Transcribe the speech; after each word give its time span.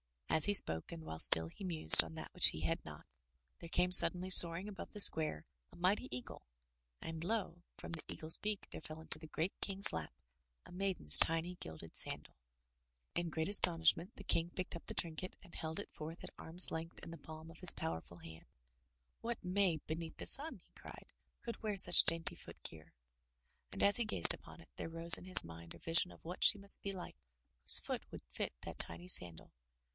As 0.31 0.45
he 0.45 0.53
spoke 0.55 0.91
and 0.91 1.03
while 1.03 1.19
still 1.19 1.49
he 1.49 1.63
mused 1.63 2.03
on 2.03 2.15
that 2.15 2.33
which 2.33 2.47
he 2.47 2.61
had 2.61 2.83
not, 2.83 3.05
there 3.59 3.69
came 3.69 3.91
suddenly 3.91 4.31
soaring 4.31 4.67
above 4.67 4.91
the 4.93 4.99
square 5.01 5.45
a 5.71 5.75
mighty 5.75 6.07
eagle, 6.09 6.43
and 7.01 7.23
lo! 7.23 7.61
from 7.77 7.91
the 7.91 8.01
eagle's 8.07 8.37
beak 8.37 8.65
there 8.71 8.81
fell 8.81 9.01
into 9.01 9.19
the 9.19 9.27
great 9.27 9.53
King's 9.61 9.93
lap 9.93 10.11
a 10.65 10.71
maiden's 10.71 11.19
tiny 11.19 11.55
gilded 11.55 11.95
sandal. 11.95 12.33
In 13.13 13.29
great 13.29 13.49
astonishment, 13.49 14.15
the 14.15 14.23
King 14.23 14.49
picked 14.49 14.75
up 14.75 14.85
the 14.87 14.95
trinket 14.95 15.35
and 15.43 15.53
held 15.53 15.79
it 15.79 15.91
forth 15.91 16.23
at 16.23 16.31
arm's 16.39 16.71
length 16.71 16.99
263 17.01 17.05
MY 17.05 17.05
BOOK 17.05 17.05
HOUSE 17.05 17.05
in 17.05 17.11
the 17.11 17.43
palm 17.43 17.51
of 17.51 17.59
his 17.59 17.73
powerful 17.73 18.17
hand. 18.19 18.45
"What 19.19 19.43
maid 19.43 19.85
beneath 19.85 20.17
the 20.17 20.25
sun/' 20.25 20.61
he 20.63 20.71
cried, 20.73 21.11
"could 21.41 21.61
wear 21.61 21.77
such 21.77 22.03
dainty 22.05 22.35
footgear?'* 22.35 22.93
And 23.71 23.83
as 23.83 23.97
he 23.97 24.05
gazed 24.05 24.33
upon 24.33 24.61
it, 24.61 24.69
there 24.77 24.89
rose 24.89 25.15
in 25.15 25.25
his 25.25 25.43
mind 25.43 25.75
a 25.75 25.77
vision 25.77 26.09
of 26.11 26.25
what 26.25 26.43
she 26.43 26.57
must 26.57 26.81
be 26.81 26.93
like 26.93 27.17
whose 27.65 27.77
foot 27.77 28.09
would 28.09 28.23
fit 28.23 28.53
that 28.61 28.79
tiny 28.79 29.07
sandal. 29.09 29.51